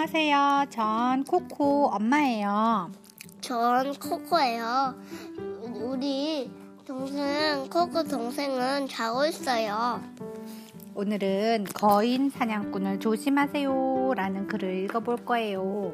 [0.00, 0.66] 안녕하세요.
[0.70, 2.92] 전 코코 엄마예요.
[3.40, 4.94] 전 코코예요.
[5.74, 6.48] 우리
[6.86, 10.00] 동생 코코 동생은 자고 있어요.
[10.94, 15.92] 오늘은 거인 사냥꾼을 조심하세요 라는 글을 읽어볼 거예요.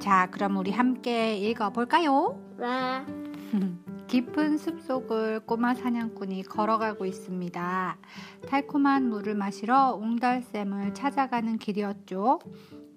[0.00, 2.36] 자, 그럼 우리 함께 읽어볼까요?
[2.58, 2.66] 네.
[4.16, 7.98] 깊은 숲속을 꼬마 사냥꾼이 걸어가고 있습니다.
[8.48, 12.38] 달콤한 물을 마시러 옹달샘을 찾아가는 길이었죠.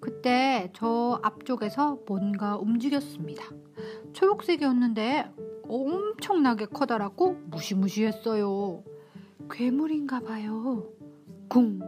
[0.00, 3.44] 그때 저 앞쪽에서 뭔가 움직였습니다.
[4.14, 5.30] 초록색이었는데
[5.68, 8.82] 엄청나게 커다랗고 무시무시했어요.
[9.50, 10.88] 괴물인가 봐요.
[11.48, 11.80] 궁,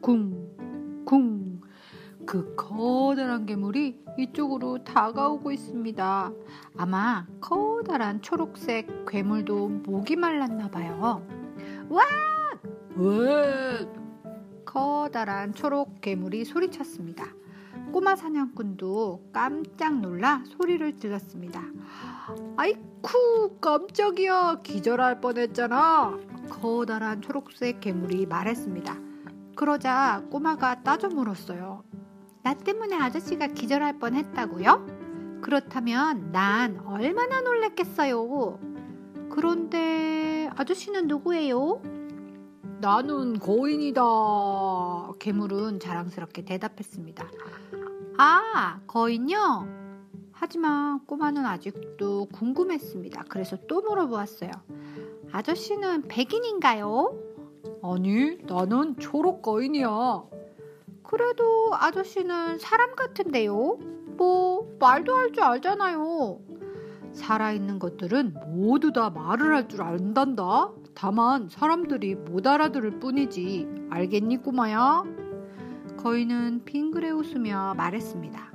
[0.00, 1.53] 궁, 궁.
[2.26, 6.32] 그 커다란 괴물이 이쪽으로 다가오고 있습니다.
[6.76, 11.26] 아마 커다란 초록색 괴물도 목이 말랐나 봐요.
[11.88, 12.04] 와!
[12.96, 14.04] 와!
[14.64, 17.26] 커다란 초록 괴물이 소리쳤습니다.
[17.92, 21.62] 꼬마 사냥꾼도 깜짝 놀라 소리를 질렀습니다.
[22.56, 26.18] 아이쿠 깜짝이야 기절할 뻔했잖아.
[26.50, 28.98] 커다란 초록색 괴물이 말했습니다.
[29.54, 31.84] 그러자 꼬마가 따져 물었어요.
[32.44, 35.40] 나 때문에 아저씨가 기절할 뻔 했다고요?
[35.40, 38.58] 그렇다면 난 얼마나 놀랬겠어요.
[39.30, 41.80] 그런데 아저씨는 누구예요?
[42.82, 44.02] 나는 거인이다.
[45.20, 47.26] 괴물은 자랑스럽게 대답했습니다.
[48.18, 49.66] 아, 거인요?
[50.32, 53.24] 하지만 꼬마는 아직도 궁금했습니다.
[53.30, 54.50] 그래서 또 물어보았어요.
[55.32, 57.18] 아저씨는 백인인가요?
[57.82, 60.24] 아니, 나는 초록 거인이야.
[61.16, 63.78] 그래도 아저씨는 사람 같은데요?
[64.16, 66.40] 뭐, 말도 할 줄 알잖아요.
[67.12, 70.72] 살아있는 것들은 모두 다 말을 할 줄 안단다.
[70.92, 73.86] 다만 사람들이 못 알아들을 뿐이지.
[73.90, 75.04] 알겠니, 꼬마야?
[75.98, 78.52] 거인은 빙그레 웃으며 말했습니다.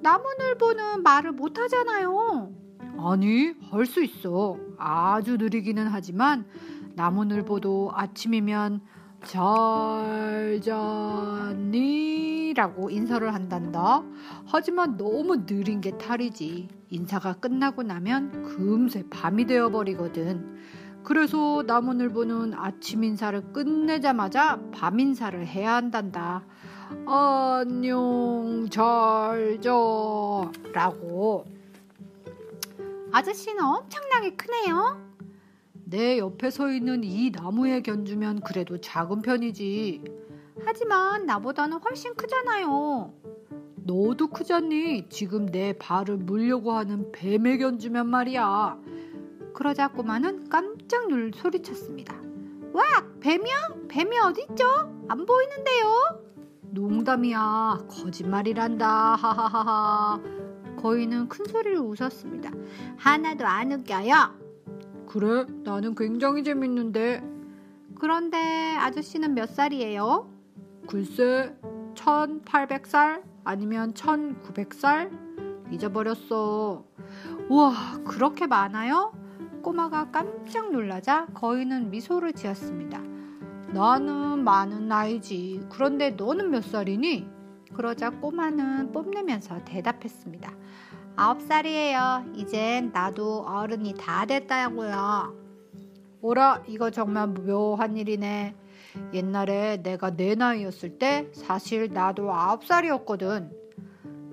[0.00, 2.54] 나무늘보는 말을 못 하잖아요.
[3.00, 4.56] 아니, 할 수 있어.
[4.78, 6.46] 아주 느리기는 하지만
[6.94, 8.80] 나무늘보도 아침이면
[9.24, 12.54] 잘 잤니?
[12.54, 14.02] 라고 인사를 한단다.
[14.46, 16.68] 하지만 너무 느린 게 탈이지.
[16.90, 20.58] 인사가 끝나고 나면 금세 밤이 되어버리거든.
[21.04, 26.44] 그래서 나무늘보는 아침 인사를 끝내자마자 밤 인사를 해야 한단다.
[27.06, 29.70] 안녕, 잘 자.
[30.72, 31.44] 라고.
[33.12, 35.11] 아저씨는 엄청나게 크네요.
[35.92, 40.02] 내 옆에 서 있는 이 나무에 견주면 그래도 작은 편이지.
[40.64, 43.12] 하지만 나보다는 훨씬 크잖아요.
[43.76, 45.10] 너도 크잖니?
[45.10, 48.78] 지금 내 발을 물려고 하는 뱀에 견주면 말이야.
[49.52, 52.16] 그러자 꼬마는 깜짝 놀 소리쳤습니다.
[52.72, 52.82] 와,
[53.20, 53.88] 뱀이요?
[53.88, 54.64] 뱀이 어딨죠?
[55.08, 56.22] 안 보이는데요?
[56.70, 57.80] 농담이야.
[57.90, 59.14] 거짓말이란다.
[59.16, 60.22] 하하하하.
[60.78, 62.50] 거인은 큰 소리로 웃었습니다.
[62.96, 64.41] 하나도 안 웃겨요.
[65.06, 67.22] 그래, 나는 굉장히 재밌는데.
[67.98, 70.28] 그런데 아저씨는 몇 살이에요?
[70.86, 71.56] 글쎄,
[71.94, 73.22] 1800살?
[73.44, 75.10] 아니면 1900살?
[75.72, 76.84] 잊어버렸어.
[77.48, 77.72] 우와,
[78.04, 79.12] 그렇게 많아요?
[79.62, 83.00] 꼬마가 깜짝 놀라자 거인은 미소를 지었습니다.
[83.72, 85.66] 나는 많은 나이지.
[85.70, 87.26] 그런데 너는 몇 살이니?
[87.74, 90.52] 그러자 꼬마는 뽐내면서 대답했습니다.
[91.16, 92.24] 아홉 살이에요.
[92.34, 95.34] 이젠 나도 어른이 다 됐다고요.
[96.22, 98.54] 오라, 이거 정말 묘한 일이네.
[99.12, 103.50] 옛날에 내가 내 나이였을 때 사실 나도 아홉 살이었거든.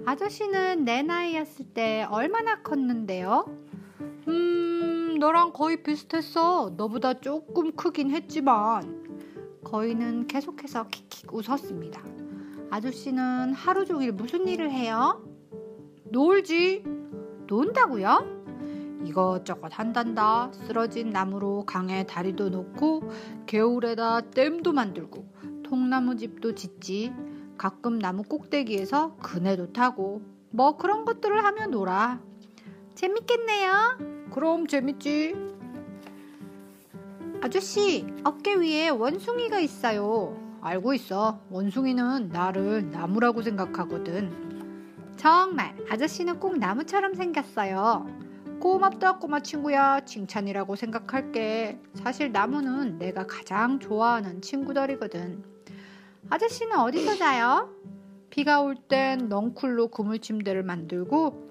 [0.05, 3.45] 아저씨는 내 나이였을 때 얼마나 컸는데요?
[4.27, 6.73] 음, 너랑 거의 비슷했어.
[6.77, 9.07] 너보다 조금 크긴 했지만.
[9.63, 12.01] 거인은 계속해서 킥킥 웃었습니다.
[12.71, 15.28] 아저씨는 하루 종일 무슨 일을 해요?
[16.11, 16.83] 놀지.
[17.47, 18.39] 논다고요?
[19.05, 20.51] 이것저것 한단다.
[20.53, 23.09] 쓰러진 나무로 강에 다리도 놓고
[23.45, 25.25] 겨울에다 댐도 만들고
[25.63, 27.13] 통나무 집도 짓지.
[27.57, 30.21] 가끔 나무 꼭대기에서 그네도 타고
[30.51, 32.19] 뭐 그런 것들을 하며 놀아.
[32.95, 34.29] 재밌겠네요.
[34.31, 35.35] 그럼 재밌지.
[37.41, 40.37] 아저씨, 어깨 위에 원숭이가 있어요.
[40.61, 41.39] 알고 있어.
[41.49, 44.48] 원숭이는 나를 나무라고 생각하거든.
[45.19, 48.07] 정말 아저씨는 꼭 나무처럼 생겼어요.
[48.61, 51.77] 고맙다 꼬마 친구야 칭찬이라고 생각할게.
[51.95, 55.43] 사실 나무는 내가 가장 좋아하는 친구들이거든.
[56.29, 57.69] 아저씨는 어디서 자요?
[58.29, 61.49] 비가 올 땐 넝쿨로 그물 침대를 만들고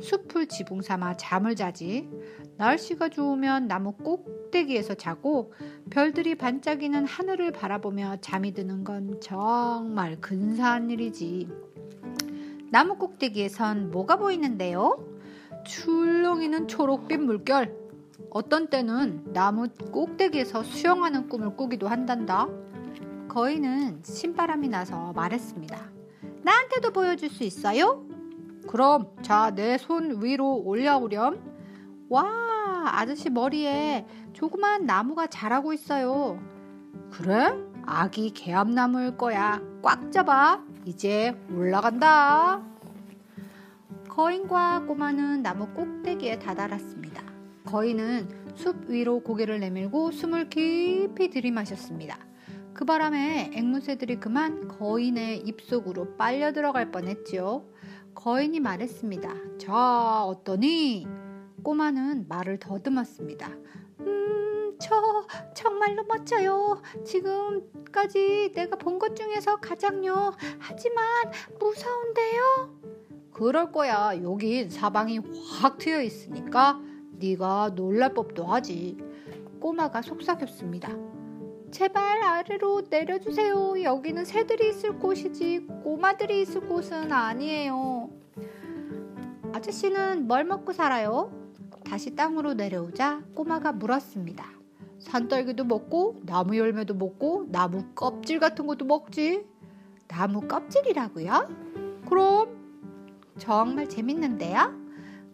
[0.00, 2.08] 숲을 지붕 삼아 잠을 자지.
[2.56, 5.52] 날씨가 좋으면 나무 꼭 꼭대기에서 자고
[5.90, 11.48] 별들이 반짝이는 하늘을 바라보며 잠이 드는 건 정말 근사한 일이지.
[12.74, 14.98] 나무 꼭대기에선 뭐가 보이는데요?
[15.64, 17.72] 출렁이는 초록빛 물결.
[18.30, 22.48] 어떤 때는 나무 꼭대기에서 수영하는 꿈을 꾸기도 한단다.
[23.28, 25.78] 거인은 신바람이 나서 말했습니다.
[26.42, 28.04] 나한테도 보여줄 수 있어요?
[28.66, 31.38] 그럼 자 내 손 위로 올려오렴.
[32.08, 32.26] 와
[32.86, 36.42] 아저씨 머리에 조그만 나무가 자라고 있어요.
[37.12, 37.54] 그래?
[37.86, 39.62] 아기 개암나무일 거야.
[39.80, 40.60] 꽉 잡아.
[40.84, 42.62] 이제 올라간다.
[44.08, 47.22] 거인과 꼬마는 나무 꼭대기에 다다랐습니다.
[47.64, 52.18] 거인은 숲 위로 고개를 내밀고 숨을 깊이 들이마셨습니다.
[52.74, 57.64] 그 바람에 앵무새들이 그만 거인의 입속으로 빨려 들어갈 뻔했지요.
[58.14, 59.58] 거인이 말했습니다.
[59.58, 61.06] 자, 어떠니?
[61.62, 63.48] 꼬마는 말을 더듬었습니다.
[64.00, 64.33] 음,
[64.84, 66.82] 저 정말로 멋져요.
[67.04, 70.34] 지금까지 내가 본 것 중에서 가장요.
[70.58, 71.04] 하지만
[71.58, 72.78] 무서운데요.
[73.32, 74.12] 그럴 거야.
[74.22, 75.20] 여긴 사방이
[75.58, 76.78] 확 트여 있으니까
[77.18, 78.98] 네가 놀랄 법도 하지.
[79.60, 80.90] 꼬마가 속삭였습니다.
[81.70, 83.82] 제발 아래로 내려주세요.
[83.82, 88.10] 여기는 새들이 있을 곳이지 꼬마들이 있을 곳은 아니에요.
[89.54, 91.32] 아저씨는 뭘 먹고 살아요?
[91.84, 94.63] 다시 땅으로 내려오자 꼬마가 물었습니다.
[95.04, 99.46] 산딸기도 먹고 나무 열매도 먹고 나무 껍질 같은 것도 먹지.
[100.08, 101.48] 나무 껍질이라고요?
[102.08, 102.48] 그럼
[103.38, 104.72] 정말 재밌는데요?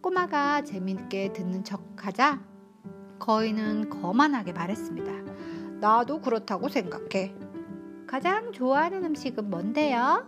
[0.02, 2.40] 꼬마가 재밌게 듣는 척하자
[3.18, 5.80] 거인은 거만하게 말했습니다.
[5.80, 7.34] 나도 그렇다고 생각해.
[8.06, 10.26] 가장 좋아하는 음식은 뭔데요?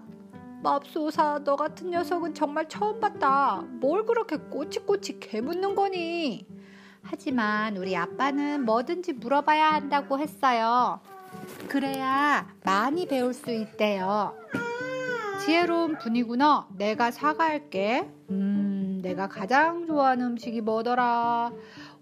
[0.62, 3.64] 맙소사, 너 같은 녀석은 정말 처음 봤다.
[3.80, 6.46] 뭘 그렇게 꼬치꼬치 개묻는 거니?
[7.02, 11.00] 하지만 우리 아빠는 뭐든지 물어봐야 한다고 했어요.
[11.68, 14.34] 그래야 많이 배울 수 있대요.
[15.44, 16.68] 지혜로운 분이구나.
[16.76, 18.08] 내가 사과할게.
[18.30, 21.52] 음, 내가 가장 좋아하는 음식이 뭐더라?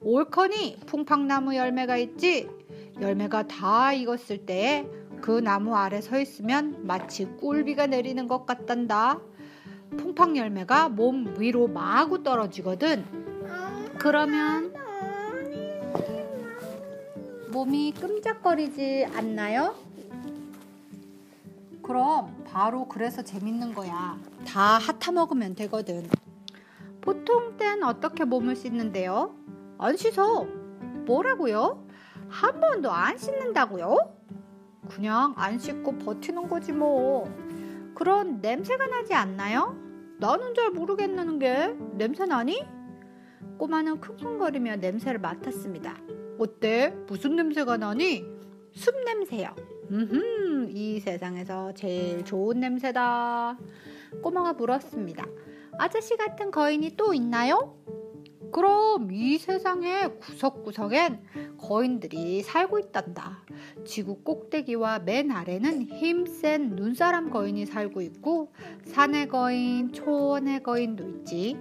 [0.00, 2.48] 옳거니 풍팡나무 열매가 있지?
[3.00, 4.86] 열매가 다 익었을 때에
[5.22, 9.20] 그 나무 아래 서 있으면 마치 꿀비가 내리는 것 같단다.
[9.96, 13.04] 풍팡 열매가 몸 위로 마구 떨어지거든.
[13.98, 14.72] 그러면
[17.52, 19.74] 몸이 끔적거리지 않나요?
[21.82, 24.16] 그럼 바로 그래서 재밌는 거야.
[24.46, 26.08] 다 핫타 먹으면 되거든.
[27.00, 29.34] 보통 땐 어떻게 몸을 씻는데요?
[29.78, 30.44] 안 씻어.
[31.06, 31.84] 뭐라고요?
[32.28, 33.96] 한 번도 안 씻는다고요?
[34.88, 37.28] 그냥 안 씻고 버티는 거지 뭐.
[37.94, 39.76] 그런 냄새가 나지 않나요?
[40.18, 42.64] 나는 잘 모르겠는 게 냄새 나니?
[43.58, 45.96] 꼬마는 킁킁거리며 냄새를 맡았습니다.
[46.40, 46.94] 어때?
[47.06, 48.24] 무슨 냄새가 나니?
[48.72, 49.54] 숲 냄새요.
[49.90, 53.58] 음, 이 세상에서 제일 좋은 냄새다.
[54.22, 55.26] 꼬마가 물었습니다.
[55.78, 57.76] 아저씨 같은 거인이 또 있나요?
[58.52, 63.44] 그럼 이 세상의 구석구석엔 거인들이 살고 있단다.
[63.84, 68.52] 지구 꼭대기와 맨 아래는 힘센 눈사람 거인이 살고 있고
[68.86, 71.58] 산의 거인, 초원의 거인도 있지.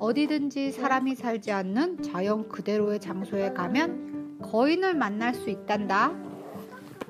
[0.00, 6.12] 어디든지 사람이 살지 않는 자연 그대로의 장소에 가면 거인을 만날 수 있단다.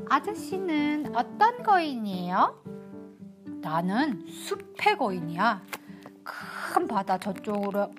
[0.09, 2.63] 아저씨는 어떤 거인이에요?
[3.61, 5.63] 나는 숲의 거인이야.
[6.23, 7.93] 큰 바다 저쪽으로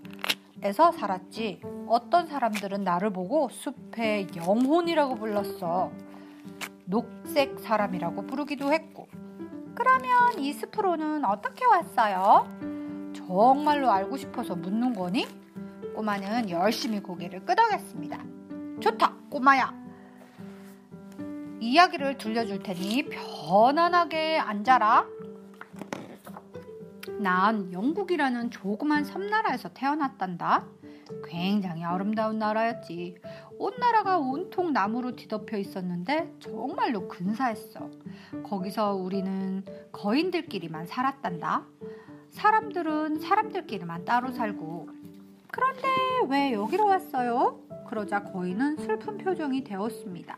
[0.62, 1.62] 에서 살았지.
[1.88, 5.92] 어떤 사람들은 나를 보고 숲의 영혼이라고 불렀어.
[6.86, 9.08] 녹색 사람이라고 부르기도 했고.
[9.74, 12.48] 그러면 이 숲으로는 어떻게 왔어요?
[13.14, 15.26] 정말로 알고 싶어서 묻는 거니?
[15.96, 18.20] 꼬마는 열심히 고개를 끄덕였습니다.
[18.80, 19.74] 좋다, 꼬마야.
[21.60, 25.06] 이야기를 들려줄 테니 편안하게 앉아라.
[27.20, 30.66] 난 영국이라는 조그만 섬나라에서 태어났단다.
[31.26, 33.18] 굉장히 아름다운 나라였지.
[33.58, 37.90] 온 나라가 온통 나무로 뒤덮여 있었는데 정말로 근사했어.
[38.44, 41.66] 거기서 우리는 거인들끼리만 살았단다.
[42.30, 44.88] 사람들은 사람들끼리만 따로 살고.
[45.52, 45.88] 그런데
[46.30, 47.69] 왜 여기로 왔어요?
[47.90, 50.38] 그러자 거인은 슬픈 표정이 되었습니다.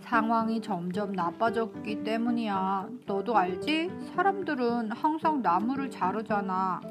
[0.00, 2.88] 상황이 점점 나빠졌기 때문이야.
[3.06, 3.90] 너도 알지?
[4.14, 6.82] 사람들은 항상 나무를 자르잖아.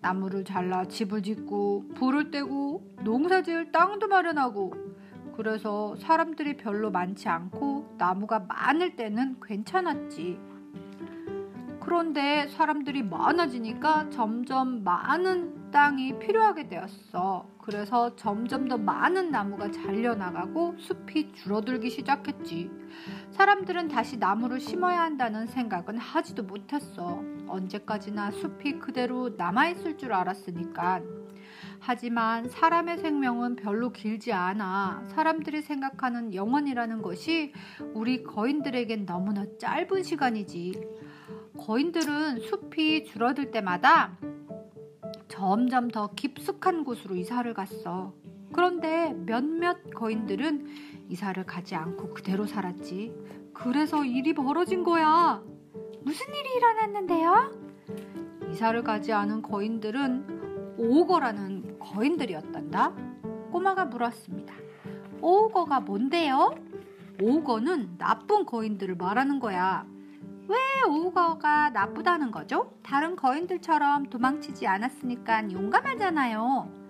[0.00, 4.72] 나무를 잘라 집을 짓고 불을 떼고 농사 지을 땅도 마련하고
[5.36, 10.38] 그래서 사람들이 별로 많지 않고 나무가 많을 때는 괜찮았지.
[11.80, 17.49] 그런데 사람들이 많아지니까 점점 많은 땅이 필요하게 되었어.
[17.62, 22.70] 그래서 점점 더 많은 나무가 잘려나가고 숲이 줄어들기 시작했지.
[23.30, 27.22] 사람들은 다시 나무를 심어야 한다는 생각은 하지도 못했어.
[27.46, 31.02] 언제까지나 숲이 그대로 남아있을 줄 알았으니까.
[31.78, 35.04] 하지만 사람의 생명은 별로 길지 않아.
[35.08, 37.52] 사람들이 생각하는 영원이라는 것이
[37.94, 40.80] 우리 거인들에겐 너무나 짧은 시간이지.
[41.58, 44.16] 거인들은 숲이 줄어들 때마다
[45.40, 48.12] 점점 더 깊숙한 곳으로 이사를 갔어.
[48.52, 50.66] 그런데 몇몇 거인들은
[51.08, 53.14] 이사를 가지 않고 그대로 살았지.
[53.54, 55.42] 그래서 일이 벌어진 거야.
[56.02, 57.52] 무슨 일이 일어났는데요?
[58.50, 62.92] 이사를 가지 않은 거인들은 오거라는 거인들이었단다.
[63.50, 64.54] 꼬마가 물었습니다.
[65.22, 66.54] 오거가 뭔데요?
[67.22, 69.86] 오거는 나쁜 거인들을 말하는 거야.
[70.50, 70.56] 왜
[70.88, 72.72] 오거가 나쁘다는 거죠?
[72.82, 76.80] 다른 거인들처럼 도망치지 않았으니까 용감하잖아요.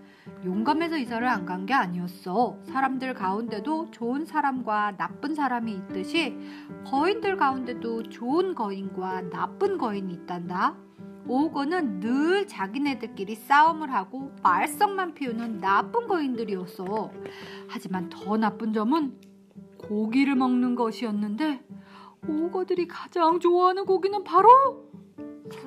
[0.45, 2.57] 용감해서 이사를 안 간 게 아니었어.
[2.65, 6.39] 사람들 가운데도 좋은 사람과 나쁜 사람이 있듯이
[6.87, 10.77] 거인들 가운데도 좋은 거인과 나쁜 거인이 있단다.
[11.29, 17.11] 오거는 늘 자기네들끼리 싸움을 하고 말썽만 피우는 나쁜 거인들이었어.
[17.69, 19.21] 하지만 더 나쁜 점은
[19.79, 21.63] 고기를 먹는 것이었는데
[22.27, 24.91] 오거들이 가장 좋아하는 고기는 바로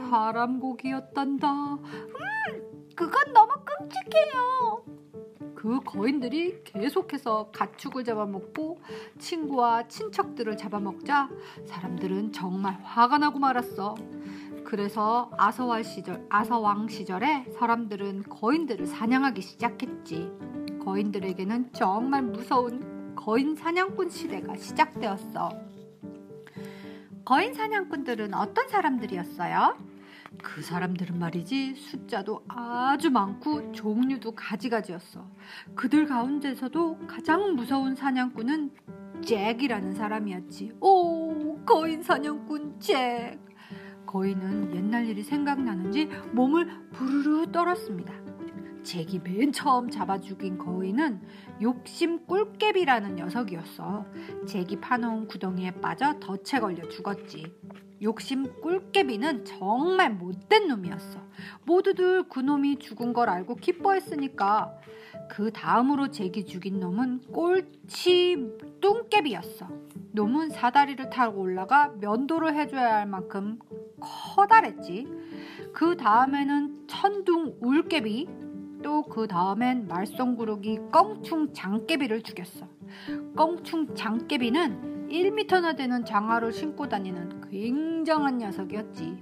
[0.09, 1.73] 사람 고기였단다.
[1.73, 4.83] 음, 그건 너무 끔찍해요.
[5.55, 8.79] 그 거인들이 계속해서 가축을 잡아먹고
[9.17, 11.29] 친구와 친척들을 잡아먹자
[11.65, 13.95] 사람들은 정말 화가 나고 말았어.
[14.65, 20.31] 그래서 아서왕 시절, 아서왕 시절에 사람들은 거인들을 사냥하기 시작했지.
[20.83, 25.72] 거인들에게는 정말 무서운 거인 사냥꾼 시대가 시작되었어.
[27.25, 29.77] 거인 사냥꾼들은 어떤 사람들이었어요?
[30.41, 35.25] 그 사람들은 말이지 숫자도 아주 많고 종류도 가지가지였어.
[35.75, 38.71] 그들 가운데서도 가장 무서운 사냥꾼은
[39.23, 40.73] 잭이라는 사람이었지.
[40.81, 43.39] 오, 거인 사냥꾼 잭.
[44.05, 48.22] 거인은 옛날 일이 생각나는지 몸을 부르르 떨었습니다.
[48.83, 51.21] 잭이 맨 처음 잡아 죽인 거인은
[51.61, 54.05] 욕심 꿀깨비라는 녀석이었어.
[54.47, 57.53] 잭이 파놓은 구덩이에 빠져 덫에 걸려 죽었지.
[58.01, 61.21] 욕심 꿀깨비는 정말 못된 놈이었어.
[61.65, 64.77] 모두들 그 놈이 죽은 걸 알고 기뻐했으니까
[65.29, 69.67] 그 다음으로 잭이 죽인 놈은 꼴치 뚱깨비였어.
[70.11, 73.57] 놈은 사다리를 타고 올라가 면도를 해줘야 할 만큼
[73.99, 75.07] 커다랬지.
[75.71, 78.27] 그 다음에는 천둥 울깨비,
[78.83, 82.67] 또 그 다음엔 말썽구르기 껑충 장깨비를 죽였어.
[83.35, 89.21] 껑충 장깨비는 1미터나 되는 장화를 신고 다니는 굉장한 녀석이었지.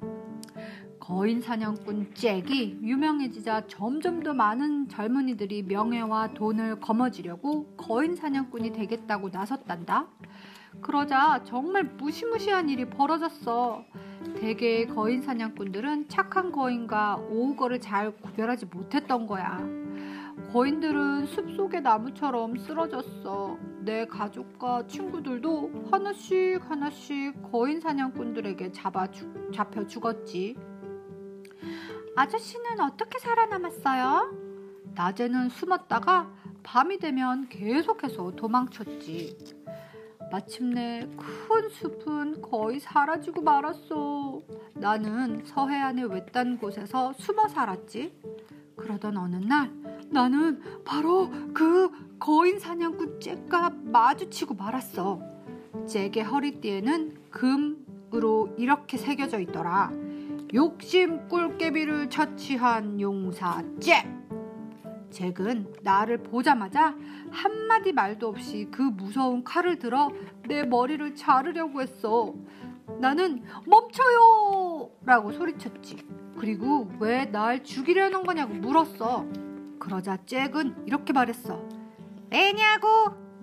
[1.00, 10.08] 거인 사냥꾼 잭이 유명해지자 점점 더 많은 젊은이들이 명예와 돈을 거머쥐려고 거인 사냥꾼이 되겠다고 나섰단다.
[10.80, 13.84] 그러자 정말 무시무시한 일이 벌어졌어.
[14.38, 19.60] 대개의 거인 사냥꾼들은 착한 거인과 오우거를 잘 구별하지 못했던 거야.
[20.52, 23.58] 거인들은 숲속의 나무처럼 쓰러졌어.
[23.80, 30.58] 내 가족과 친구들도 하나씩 하나씩 거인 사냥꾼들에게 잡아 주, 잡혀 죽었지.
[32.16, 34.36] 아저씨는 어떻게 살아남았어요?
[34.96, 36.32] 낮에는 숨었다가
[36.64, 39.61] 밤이 되면 계속해서 도망쳤지.
[40.32, 44.42] 마침내 큰 숲은 거의 사라지고 말았어.
[44.76, 48.14] 나는 서해안의 외딴 곳에서 숨어 살았지.
[48.78, 49.72] 그러던 어느 날
[50.10, 55.20] 나는 바로 그 거인 사냥꾼 잭과 마주치고 말았어.
[55.86, 59.92] 잭의 허리띠에는 금으로 이렇게 새겨져 있더라.
[60.54, 64.21] 욕심 꿀깨비를 처치한 용사 잭!
[65.12, 66.96] 잭은 나를 보자마자
[67.32, 70.10] 한마디 말도 없이 그 무서운 칼을 들어
[70.48, 72.34] 내 머리를 자르려고 했어.
[73.00, 74.90] 나는 멈춰요!
[75.06, 75.98] 라고 소리쳤지.
[76.38, 79.26] 그리고 왜 날 죽이려는 거냐고 물었어.
[79.80, 81.62] 그러자 잭은 이렇게 말했어.
[82.32, 82.88] 왜냐고?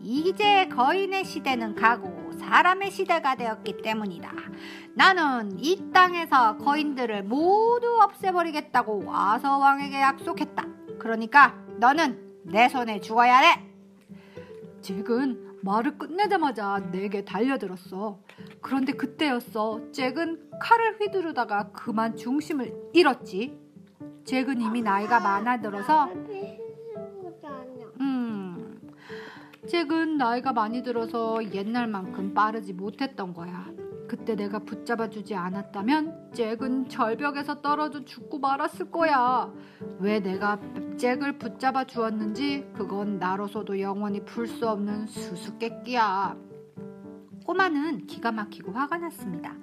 [0.01, 4.31] 이제 거인의 시대는 가고 사람의 시대가 되었기 때문이다.
[4.95, 10.65] 나는 이 땅에서 거인들을 모두 없애버리겠다고 아서 왕에게 약속했다.
[10.99, 13.65] 그러니까 너는 내 손에 죽어야 해.
[14.81, 18.21] 잭은 말을 끝내자마자 내게 달려들었어.
[18.61, 19.91] 그런데 그때였어.
[19.93, 23.59] 잭은 칼을 휘두르다가 그만 중심을 잃었지.
[24.25, 26.09] 잭은 이미 나이가 많아 들어서
[28.01, 28.79] 음,
[29.67, 33.67] 잭은 나이가 많이 들어서 옛날만큼 빠르지 못했던 거야.
[34.09, 39.53] 그때 내가 붙잡아주지 않았다면 잭은 절벽에서 떨어져 죽고 말았을 거야.
[40.01, 40.59] 왜 내가
[40.97, 46.37] 잭을 붙잡아 주었는지 그건 나로서도 영원히 풀 수 없는 수수께끼야.
[47.45, 49.55] 꼬마는 기가 막히고 화가 났습니다.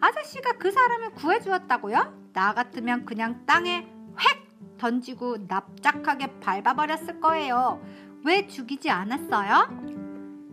[0.00, 2.30] 아저씨가 그 사람을 구해주었다고요?
[2.34, 3.88] 나 같으면 그냥 땅에
[4.20, 7.82] 획 던지고 납작하게 밟아버렸을 거예요.
[8.24, 9.97] 왜 죽이지 않았어요?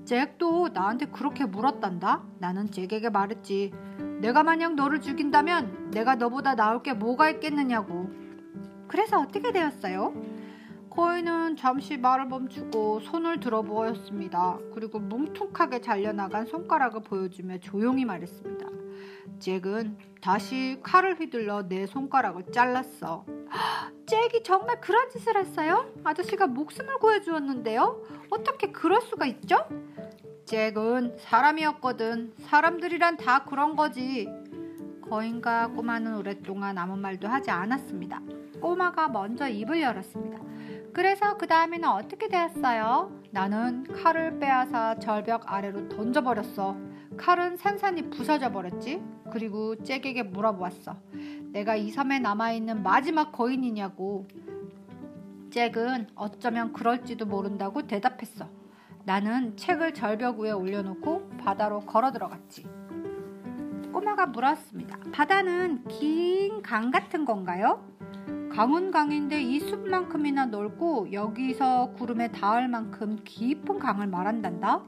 [0.05, 2.23] 잭도 나한테 그렇게 물었단다.
[2.39, 3.73] 나는 잭에게 말했지.
[4.21, 8.09] 내가 만약 너를 죽인다면 내가 너보다 나을 게 뭐가 있겠느냐고.
[8.87, 10.13] 그래서 어떻게 되었어요?
[10.91, 14.57] 거인은 잠시 말을 멈추고 손을 들어 보였습니다.
[14.73, 18.65] 그리고 뭉툭하게 잘려나간 손가락을 보여주며 조용히 말했습니다.
[19.39, 23.25] 잭은 다시 칼을 휘둘러 내 손가락을 잘랐어.
[24.05, 25.91] 잭이 정말 그런 짓을 했어요?
[26.03, 28.01] 아저씨가 목숨을 구해주었는데요?
[28.29, 29.57] 어떻게 그럴 수가 있죠?
[30.45, 32.33] 잭은 사람이었거든.
[32.37, 34.27] 사람들이란 다 그런 거지.
[35.09, 38.21] 거인과 꼬마는 오랫동안 아무 말도 하지 않았습니다.
[38.61, 40.39] 꼬마가 먼저 입을 열었습니다.
[40.93, 43.11] 그래서 그 다음에는 어떻게 되었어요?
[43.31, 46.77] 나는 칼을 빼앗아 절벽 아래로 던져버렸어.
[47.17, 49.01] 칼은 산산이 부서져 버렸지.
[49.31, 50.95] 그리고 잭에게 물어보았어.
[51.53, 54.27] 내가 이 섬에 남아있는 마지막 거인이냐고.
[55.49, 58.47] 잭은 어쩌면 그럴지도 모른다고 대답했어.
[59.05, 62.65] 나는 책을 절벽 위에 올려놓고 바다로 걸어 들어갔지.
[63.93, 64.97] 꼬마가 물었습니다.
[65.13, 67.85] 바다는 긴 강 같은 건가요?
[68.51, 74.81] 강은 강인데 이 숲만큼이나 넓고 여기서 구름에 닿을 만큼 깊은 강을 말한단다.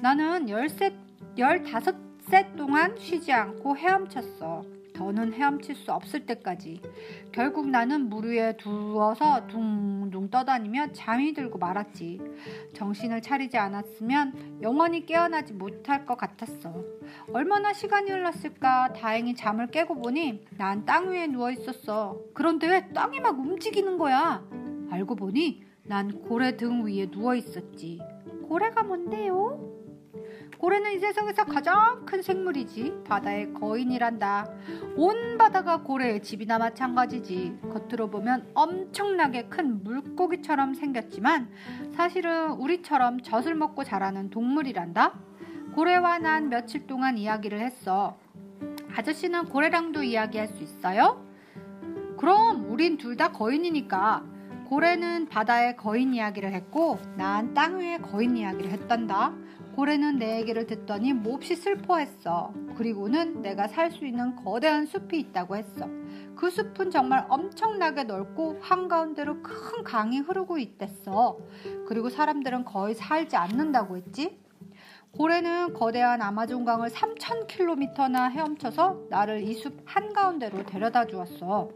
[0.00, 0.96] 나는 열세,
[1.36, 4.62] 열다섯 세 동안 쉬지 않고 헤엄쳤어.
[4.98, 6.82] 더는 헤엄칠 수 없을 때까지
[7.30, 12.20] 결국 나는 물 위에 누워서 둥둥 떠다니며 잠이 들고 말았지.
[12.74, 16.74] 정신을 차리지 않았으면 영원히 깨어나지 못할 것 같았어.
[17.32, 22.18] 얼마나 시간이 흘렀을까 다행히 잠을 깨고 보니 난 땅 위에 누워 있었어.
[22.34, 24.44] 그런데 왜 땅이 막 움직이는 거야?
[24.90, 28.00] 알고 보니 난 고래 등 위에 누워 있었지.
[28.48, 29.77] 고래가 뭔데요?
[30.56, 33.02] 고래는 이 세상에서 가장 큰 생물이지.
[33.06, 34.50] 바다의 거인이란다.
[34.96, 37.58] 온 바다가 고래의 집이나 마찬가지지.
[37.70, 41.48] 겉으로 보면 엄청나게 큰 물고기처럼 생겼지만
[41.94, 45.14] 사실은 우리처럼 젖을 먹고 자라는 동물이란다.
[45.74, 48.18] 고래와 난 며칠 동안 이야기를 했어.
[48.96, 51.24] 아저씨는 고래랑도 이야기할 수 있어요?
[52.18, 54.24] 그럼 우린 둘 다 거인이니까.
[54.68, 59.32] 고래는 바다의 거인 이야기를 했고 난 땅 위의 거인 이야기를 했단다.
[59.78, 62.52] 고래는 내 얘기를 듣더니 몹시 슬퍼했어.
[62.76, 65.86] 그리고는 내가 살 수 있는 거대한 숲이 있다고 했어.
[66.34, 71.38] 그 숲은 정말 엄청나게 넓고 한가운데로 큰 강이 흐르고 있댔어.
[71.86, 74.40] 그리고 사람들은 거의 살지 않는다고 했지.
[75.12, 81.70] 고래는 거대한 아마존강을 3,000km나 헤엄쳐서 나를 이 숲 한가운데로 데려다 주었어.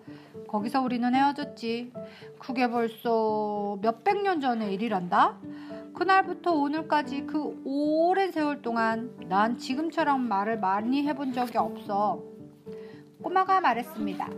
[0.48, 1.92] 거기서 우리는 헤어졌지.
[2.40, 5.38] 그게 벌써 몇백 년 전의 일이란다.
[5.94, 12.22] 그날부터 오늘까지 그 오랜 세월 동안 난 지금처럼 말을 많이 해본 적이 없어.
[13.22, 14.28] 꼬마가 말했습니다.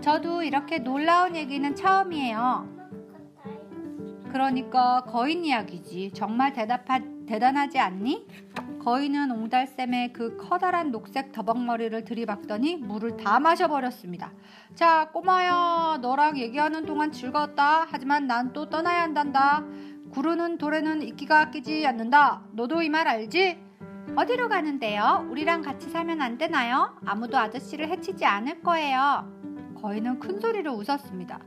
[0.00, 2.78] 저도 이렇게 놀라운 얘기는 처음이에요.
[4.30, 6.12] 그러니까 거인 이야기지.
[6.14, 8.26] 정말 대답하, 대단하지 않니?
[8.84, 14.32] 거인은 옹달샘에 그 커다란 녹색 더벅머리를 들이박더니 물을 다 마셔버렸습니다.
[14.74, 17.86] 자, 꼬마야, 너랑 얘기하는 동안 즐거웠다.
[17.90, 19.64] 하지만 난 또 떠나야 한단다.
[20.18, 22.42] 구르는 돌에는 이끼가 끼지 않는다.
[22.50, 23.56] 너도 이 말 알지?
[24.16, 25.28] 어디로 가는데요?
[25.30, 26.98] 우리랑 같이 살면 안 되나요?
[27.06, 29.32] 아무도 아저씨를 해치지 않을 거예요.
[29.80, 31.38] 거인은 큰 소리로 웃었습니다.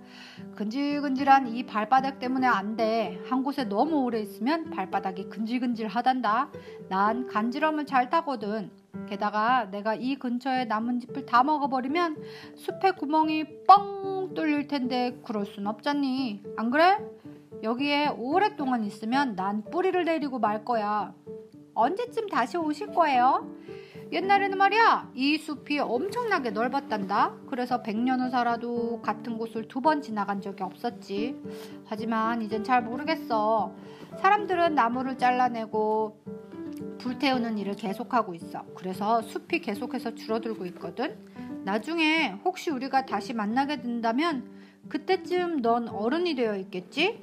[0.56, 3.22] 근질근질한 이 발바닥 때문에 안 돼.
[3.28, 6.50] 한 곳에 너무 오래 있으면 발바닥이 근질근질 하단다.
[6.88, 8.72] 난 간지럼을 잘 타거든.
[9.10, 12.24] 게다가 내가 이 근처에 나뭇잎을 다 먹어버리면
[12.56, 16.42] 숲에 구멍이 뻥 뚫릴 텐데 그럴 순 없잖니.
[16.56, 17.00] 안 그래?
[17.64, 21.14] 여기에 오랫동안 있으면 난 뿌리를 내리고 말 거야.
[21.74, 23.48] 언제쯤 다시 오실 거예요?
[24.12, 27.34] 옛날에는 말이야 이 숲이 엄청나게 넓었단다.
[27.48, 31.36] 그래서 100년을 살아도 같은 곳을 두 번 지나간 적이 없었지.
[31.86, 33.74] 하지만 이젠 잘 모르겠어.
[34.20, 36.20] 사람들은 나무를 잘라내고
[36.98, 38.66] 불태우는 일을 계속하고 있어.
[38.76, 41.18] 그래서 숲이 계속해서 줄어들고 있거든.
[41.64, 44.52] 나중에 혹시 우리가 다시 만나게 된다면
[44.90, 47.20] 그때쯤 넌 어른이 되어 있겠지?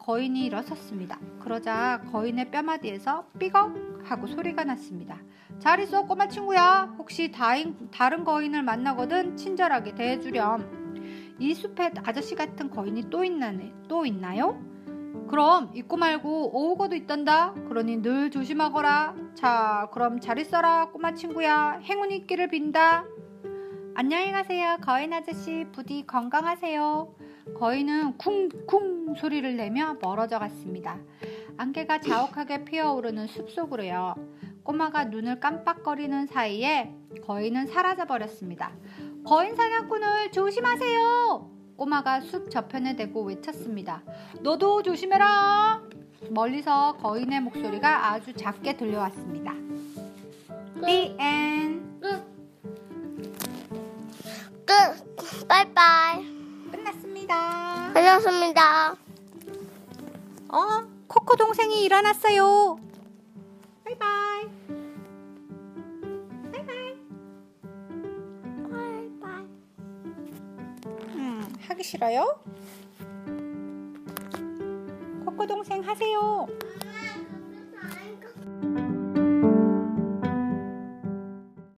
[0.00, 1.18] 거인이 일어섰습니다.
[1.40, 5.18] 그러자 거인의 뼈마디에서 삐걱 하고 소리가 났습니다.
[5.58, 6.94] 잘 있어 꼬마 친구야.
[6.98, 11.36] 혹시 다인, 다른 거인을 만나거든 친절하게 대해주렴.
[11.38, 13.52] 이 숲에 아저씨 같은 거인이 또, 있나,
[13.88, 14.58] 또 있나요?
[15.28, 17.52] 그럼 잊고 말고 오후고도 있단다.
[17.68, 19.14] 그러니 늘 조심하거라.
[19.34, 21.78] 자, 그럼 잘 있어라, 꼬마 친구야.
[21.82, 23.04] 행운이 있기를 빈다.
[23.94, 24.78] 안녕히 가세요.
[24.80, 27.19] 거인 아저씨 부디 건강하세요.
[27.58, 30.98] 거인은 쿵쿵 소리를 내며 멀어져 갔습니다.
[31.56, 34.14] 안개가 자욱하게 피어오르는 숲속으로요.
[34.62, 36.94] 꼬마가 눈을 깜빡거리는 사이에
[37.26, 38.72] 거인은 사라져 버렸습니다.
[39.24, 41.50] 거인 사냥꾼을 조심하세요.
[41.76, 44.02] 꼬마가 숲 저편에 대고 외쳤습니다.
[44.42, 45.82] 너도 조심해라.
[46.30, 49.54] 멀리서 거인의 목소리가 아주 작게 들려왔습니다.
[50.84, 51.80] The end.
[54.66, 55.46] 끝.
[55.48, 56.39] 빠이빠이.
[57.30, 57.92] 끝났습니다.
[57.92, 58.90] 끝났습니다.
[60.48, 62.76] 어, 코코 동생이 일어났어요.
[63.84, 64.48] 바이바이.
[66.52, 66.96] 바이바이.
[68.70, 69.44] 바이바이.
[71.14, 72.40] 음, 하기 싫어요?
[75.24, 76.48] 코코 동생 하세요.